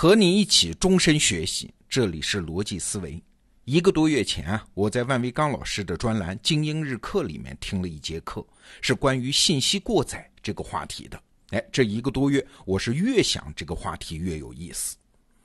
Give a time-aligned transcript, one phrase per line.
[0.00, 3.20] 和你一起终身学习，这里是逻辑思维。
[3.64, 8.46] 一个多月前啊，我在万维刚老师的专栏《精英日课》里面听了一节课，
[8.80, 11.20] 是关于信息过载这个话题的。
[11.50, 14.96] 哎，这一个多月，我是越想这个话题越有意思。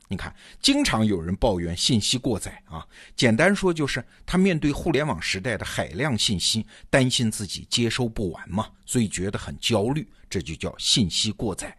[0.06, 0.32] 你看，
[0.62, 2.86] 经常有人抱怨信息过载啊，
[3.16, 11.76] 简单说就是他面对互联网时代的海量信息，担心自己接收不完嘛，所以觉得很焦虑，这就叫信息过载。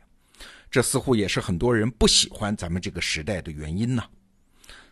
[0.76, 4.04] 这似乎也是很多人不喜欢咱们这个时代的原因呢。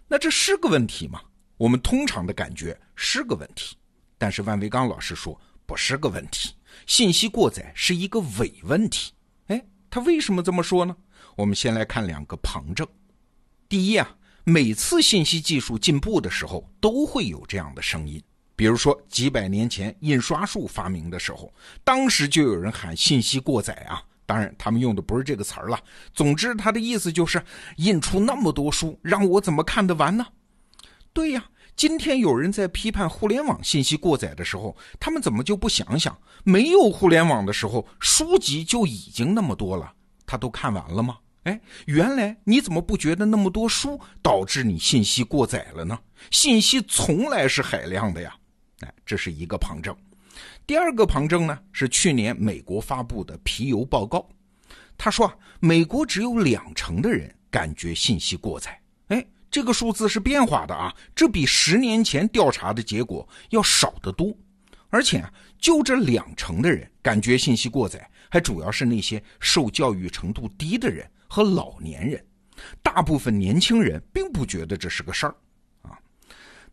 [0.08, 1.20] 那这是个问题吗？
[1.58, 3.76] 我们通常的感觉是个问题，
[4.18, 6.56] 但是万维刚老师说不是个问题，
[6.88, 9.12] 信息过载是一个伪问题。
[9.48, 10.96] 哎，他为什么这么说呢？
[11.36, 12.88] 我们先来看两个旁证。
[13.68, 18.24] 第一啊，每次信息技术进步的时候，都会有这样的声音。
[18.56, 21.54] 比如说几百年前印刷术发明的时候，
[21.84, 24.02] 当时就有人喊信息过载啊。
[24.26, 25.80] 当然，他们用的不是这个词儿了。
[26.14, 27.44] 总之，他的意思就是
[27.78, 30.26] 印出那么多书，让我怎么看得完呢？
[31.12, 39.94] 对呀，今天有人在批判互联网信息过载的时候，他们怎么就不想想，没有互联网的时候，书籍就已经那么多了，
[40.26, 41.18] 他都看完了吗？
[41.44, 46.00] 哎，原来你怎么不觉得那么多书导致你信息过载了呢？
[46.32, 48.34] 信息从来是海量的呀！
[48.80, 49.94] 哎，这是一个旁证。
[50.66, 54.28] 第二个旁证呢，是去年美国发布的皮尤报告，
[54.98, 58.80] 他说啊，美国只有两成的人感觉信息过载。
[59.08, 59.26] 哎。
[59.54, 64.36] 这个数字是变化的啊，这比十年前调查的结果要少得多，
[64.90, 72.26] 而且啊，就这两成的人感觉信息过载，还主要是那些受教育程度低的人和老年人，
[72.82, 75.36] 大部分年轻人并不觉得这是个事儿
[75.84, 76.00] 啊。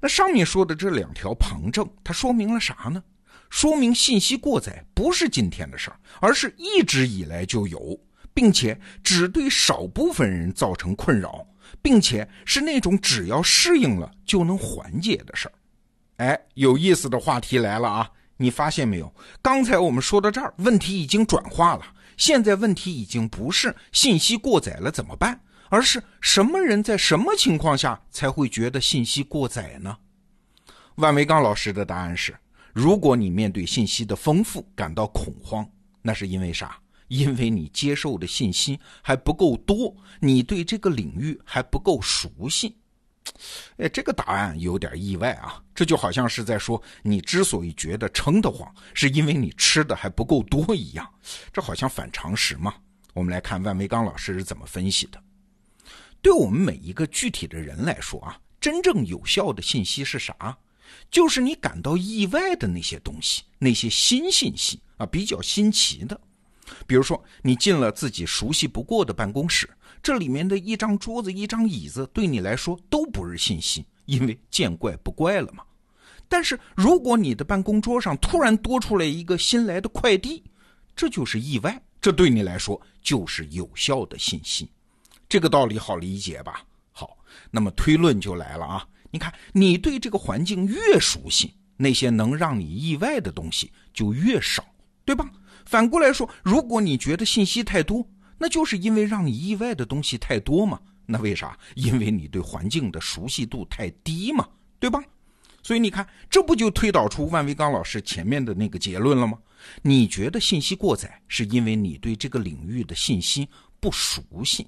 [0.00, 3.04] 那上面说的这两条旁证，它说明了啥呢？
[3.50, 8.00] 说明信息过载不是今天的事儿，而是一直以来就有，
[8.32, 11.46] 并且只对少部分人造成困扰。
[11.82, 15.54] 并且是那种只要适应了就能缓解的事儿，
[16.16, 18.10] 哎，有意思的话题来了啊！
[18.36, 19.14] 你发现没有？
[19.40, 21.82] 刚才我们说到这儿，问题已经转化了。
[22.16, 29.96] 现在问题已经不是信息过载了怎么办，而是什么人在什么情况下才会觉得信息过载呢？
[30.96, 32.36] 万维刚老师的答案是：
[32.72, 35.68] 如果你面对信息的丰富感到恐慌，
[36.02, 36.80] 那是因为啥？
[37.08, 42.76] 因为你接受的信息还不够多，你对这个领域还不够熟悉。
[43.78, 45.60] 哎，这个答案有点意外啊！
[45.74, 51.08] 这就好像是在说你之所以觉得撑得慌，是因为你吃的还不够多一样。
[51.52, 52.74] 这好像反常识嘛？
[53.12, 55.20] 我们来看万维刚老师是怎么分析的。
[56.22, 60.56] 对我们每一个具体的人来说啊，真正有效的信息是啥？
[61.10, 66.20] 就是你感到意外的那些东西，那些新信息啊，比较新奇的。
[66.86, 69.68] 比如说，你进了自己熟悉不过的办公室，
[70.02, 75.64] 这里面的一张桌子、一张椅子，对你来说都不是信息，因为见怪不怪了嘛。
[76.28, 80.44] 但是，如果你的办公桌上突然多出来一个新来的快递，
[80.94, 84.70] 这就是意外，这对你来说就是有效的信息。
[85.28, 86.64] 这个道理好理解吧？
[86.92, 87.16] 好，
[87.50, 88.86] 那么推论就来了啊！
[89.10, 94.64] 你看，你对这个环境越熟悉，那些能让你意外的东西就越少，
[95.04, 95.28] 对吧？
[95.66, 100.80] 反过来说，如果你觉得信息太多，那就是因为让你意外的东西太多嘛？
[101.06, 101.58] 那为啥？
[101.74, 104.48] 因为你对环境的熟悉度太低嘛，
[104.78, 105.02] 对吧？
[105.62, 109.36] 所以你看，这不就推导出万维刚老师前面的那个结论了吗？
[109.82, 113.46] 你觉得信息过载，是因为你对这个领域的信息
[113.78, 114.66] 不熟悉。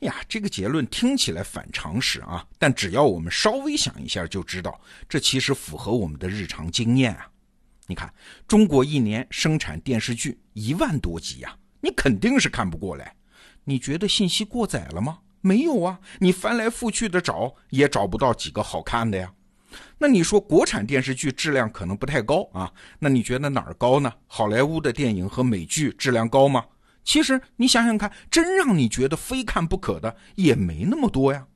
[0.00, 7.28] 呀，这个结论听起来反常识啊，但只要我们稍微想一下，就知道这其实符合我们的日常经验啊。
[7.86, 8.12] 你看，
[8.46, 13.14] 中国一年生产电视剧一万多集呀，你肯定是看不过来。
[13.64, 15.18] 你觉得信息过载了吗？
[15.40, 19.32] 没有啊，你翻来覆去的找也找不到几个好看的呀。
[19.98, 22.72] 那你说国产电视剧质量可能不太高啊？
[22.98, 24.12] 那你觉得哪儿高呢？
[24.26, 26.64] 好莱坞的电影和美剧质量高吗？
[27.08, 31.46] 其实你想想看，真让你觉得非看不可的也没那么多呀。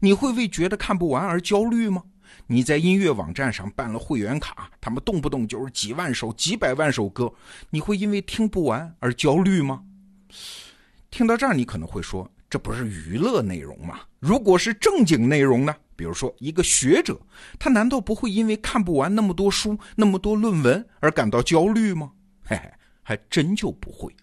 [0.00, 2.02] 你会为觉得看不完而焦虑吗？
[2.46, 7.32] 你在音乐网站上办了会员卡，他们动不动就是几万首、几百万首歌，
[7.70, 9.82] 你会因为听不完而焦虑吗？
[11.10, 14.00] 听到这儿，你可能会说，这不是娱乐内容吗？
[14.20, 15.74] 如果是正经内容呢？
[15.96, 17.18] 比如说一个学者，
[17.58, 22.12] 他难道不会因为看不完那么多书、那么多论文而感到焦虑吗？
[22.44, 22.70] 嘿嘿，
[23.02, 24.14] 还真就不会。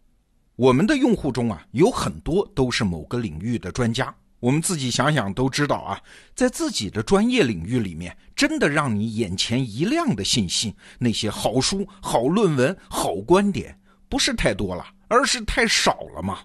[0.56, 4.13] 我们的用户中啊，有很多都是某个领域的专家。
[4.40, 6.00] 我们自己想想都知道啊，
[6.34, 16.40] 在自己的专业领域里面，真的让你眼前一亮的信息，那些好书、好论文、好观点，不是太多了，而是太少了嘛。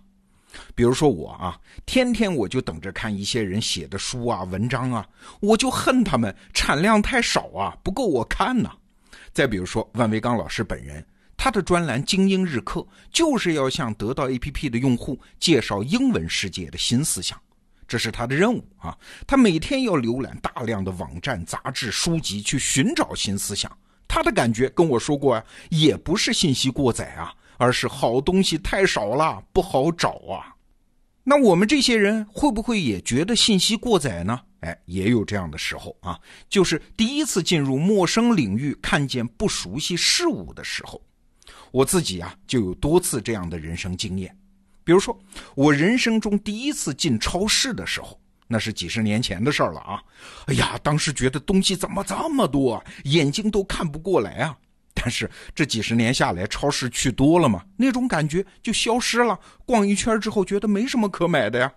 [0.74, 5.06] 比如说我啊，天天我就等着看一些人写的书啊、文章啊，
[5.40, 8.70] 我就恨他们产量太少啊，不够我看呢。
[9.32, 11.04] 再比如说万维刚老师本人，
[11.42, 17.40] 他的专栏《精英日课》就是要向得到 APP 的用户介绍英文世界的新思想，
[17.88, 18.94] 这是他的任务啊。
[19.26, 23.74] 他每天要浏览大量的网站、杂志、书籍去寻找新思想。
[24.06, 27.32] 他的感觉跟我说过啊，也不是信息过载啊。
[27.56, 30.54] 而是好东西太少了，不好找啊。
[31.24, 34.38] 那我们这些人会不会也觉得信息过载呢？
[34.60, 36.20] 哎，也有这样的时候啊，
[36.50, 41.00] 就是第一次进入陌生领域，看见不熟悉事物的时候。
[41.70, 44.36] 我自己啊，就有多次这样的人生经验。
[44.82, 45.16] 比如说，
[45.54, 48.18] 我人生中第一次进超市的时候，
[48.48, 50.02] 那是几十年前的事儿了啊。
[50.46, 54.56] 哎呀，当时觉得东西怎么这么多，眼睛都看不过来啊。
[54.94, 59.38] 但是这几十年下来，超市去多了嘛，那种感觉就消失了。
[59.64, 61.72] 逛一圈之后，觉得没什么可买的呀。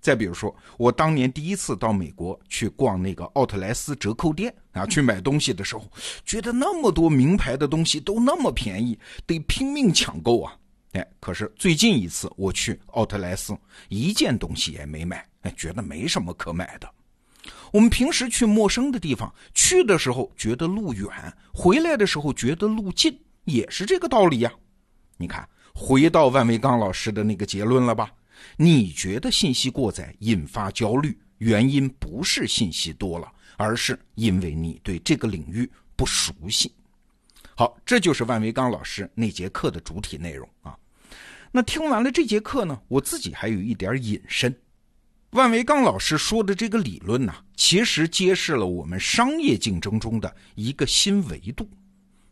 [0.00, 5.84] 再比如说，我当年第一次到美国去逛那个奥特莱斯折扣店啊，去买东西的时候，
[6.24, 10.56] 觉得那么多名牌的东西都那么便宜，得拼命抢购啊。
[10.92, 13.56] 哎，可是最近一次我去奥特莱斯，
[13.88, 16.90] 一件东西也没买，哎，觉得没什么可买的。
[17.70, 21.08] 我们平时去陌生的地方，去的时候觉得路远，
[21.52, 24.52] 回来的时候觉得路近，也是这个道理呀。
[25.16, 28.10] 你看，回到万维刚老师的那个结论了吧？
[28.56, 36.72] 你觉得信息过载引发焦虑，原因不是信息多了，而是因为你对这个领域不熟悉。
[37.54, 40.76] 好，这就是万维刚老师那节课的主体内容啊。
[41.52, 44.54] 那听完了这节课呢，我自己还有一点引申。
[45.30, 51.68] 万维刚老师说的这个理论呢，其实揭示了我们商业竞争中的一个新维度。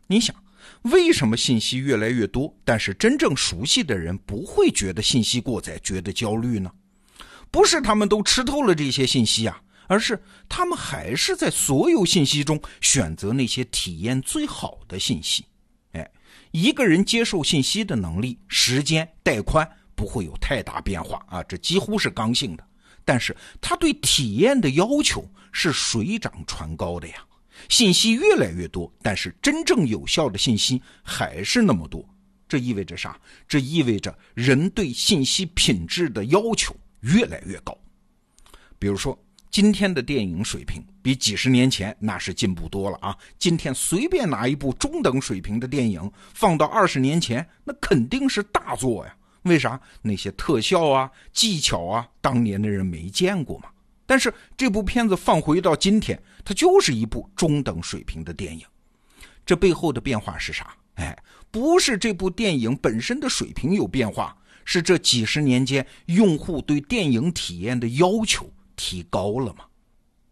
[0.07, 0.35] 你想，
[0.83, 6.71] 为什么信息越来越多，但是真正熟悉的人不会觉得信息过载、觉得焦虑呢？
[7.51, 15.43] 不是他们都吃透了这些信息啊，而是他们还是在所有信息中选择那些体验最好的信息。
[15.93, 16.09] 哎，
[16.51, 22.63] 一个人接受信息的能力、时间带宽不会有太大变化啊，这几乎是刚性的。
[23.03, 27.15] 但是他对体验的要求是水涨船高的呀，
[27.67, 32.07] 信息越来越多，但是真正有效的信息还是那么多。
[32.47, 33.19] 这意味着啥？
[33.47, 37.77] 这意味着人对信息品质的要求越来越高。
[38.79, 39.17] 比如说，
[39.51, 43.17] 今天的电影水平比几十年前那是进步多了啊！
[43.37, 49.15] 今天随便拿一部中等水平的电影放到二十年前，那肯定是大作呀。
[49.43, 53.69] 为啥那些特效啊、技巧啊，当年的人没见过嘛？
[54.09, 58.65] 但是这部片子放回到今天，它就是一部中等水平的电影。
[59.45, 60.75] 这背后的变化是啥？
[60.95, 61.15] 哎，
[61.51, 64.35] 不是这部电影本身的水平有变化，
[64.65, 69.65] 是这几十年间用户对电影体验的要求提高了嘛？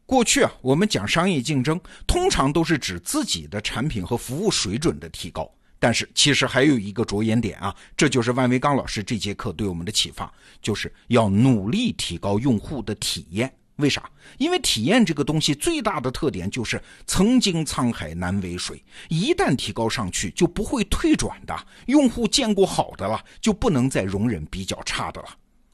[0.08, 5.48] 过去啊，我们讲商业竞争，通常都是指自己的产品和服务水准的提高。
[5.78, 10.34] 但是其实还有一个着眼点啊，这就是万维刚老师这节课对我们的启发，
[10.64, 13.54] 就是要努力提高用户的体验。
[13.78, 14.10] 为啥？
[14.38, 21.56] 因为体验这个东西最大的特点就是曾经沧海难为水，一旦提高上去就不会退转的。
[21.86, 25.30] 用户见过好的了，就不能再容忍比较差的了。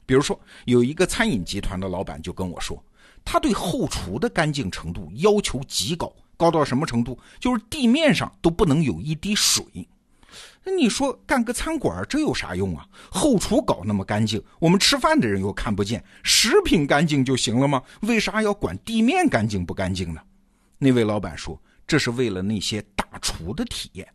[0.06, 2.84] 比如说，有一个餐饮集团的老板就跟我说，
[3.24, 7.18] 他对后厨的干净程度要求极高，高到什么程度？
[7.40, 9.64] 就是地面上都不能有一滴水。
[10.66, 12.88] 那你说干个餐馆这有啥用啊？
[13.12, 17.82] 后厨搞那么干净，我们吃饭的人又看不见，食品干净就行了吗？
[18.02, 20.22] 为啥要管地面干净不干净呢？
[20.78, 24.08] 那位老板说，这是为了那些大厨的体验，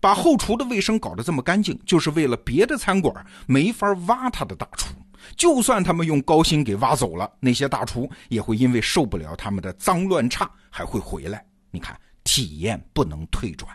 [0.00, 4.94] 把后厨的卫生搞得这么干净，就是为了别的餐馆没法挖他的大厨。
[5.36, 11.44] 就算他们用高薪给挖走了，那些大厨也会因为受不了他们的脏乱差，还会回来。
[11.70, 13.72] 你看，体验不能退转。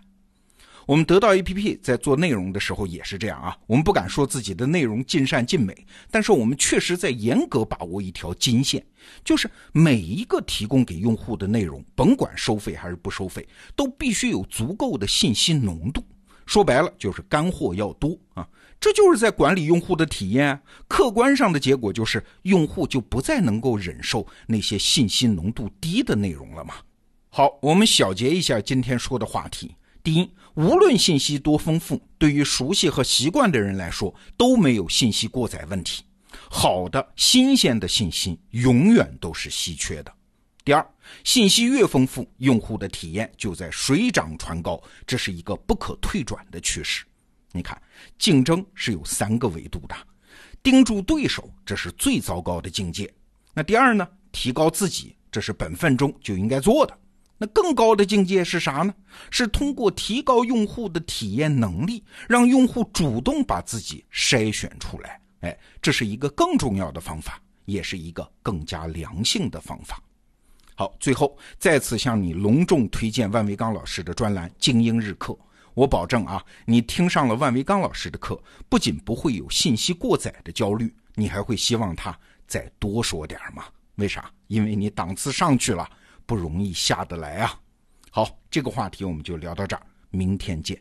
[0.88, 5.76] 我们得到 APP 在做内容的时候也是这样啊，我们不敢说自己的内容尽善尽美，
[6.10, 8.82] 但是我们确实在严格把握一条金线，
[9.22, 16.02] 就是每一个提供给用户的内容，甭管收费还是不收费，都必须有足够的信息浓度。
[16.46, 18.48] 说白了就是干货要多啊，
[18.80, 20.58] 这就是在管理用户的体验。
[20.88, 26.76] 客观上的结果就是用户就不再能够忍受那些信息浓度低的内容了嘛。
[27.28, 29.76] 好，我们小结一下今天说的话题。
[30.08, 36.02] 第一，无论信息多丰富，对于熟悉和习惯的人来说都没有信息过载问题。
[36.50, 40.14] 好的、新鲜的信息永远都是稀缺的。
[40.64, 40.90] 第二，
[41.26, 47.04] 信息越丰富，用户的体验就在水涨船高，这是一个不可退转的趋势。
[47.52, 47.78] 你看，
[48.18, 49.96] 竞争是有三个维度的，
[50.64, 53.14] 盯住对手，这是最糟糕的境界。
[53.54, 54.08] 那第二呢？
[54.32, 56.98] 提高自己，这是本分中就应该做的。
[57.38, 58.94] 那更高的境界是啥呢？
[59.30, 65.22] 是通过提高用户的体验能力，让用户主动把自己筛选出来。
[65.42, 70.02] 哎，这是一个更重要的方法，也是一个更加良性的方法。
[70.74, 75.34] 好，最后再次向你隆重推荐万维刚老师的专栏《精英日课》。
[75.74, 82.18] 我保证啊，你听上了万维刚老师的课，不仅不会有信息过载的焦虑，你还会希望他
[82.48, 83.66] 再多说点嘛？
[83.96, 84.32] 为啥？
[84.48, 85.88] 因为你档次上去了，
[86.28, 87.60] 不容易下得来啊。
[88.12, 89.82] 好，这个话题我们就聊到这儿，
[90.12, 90.80] 明天见。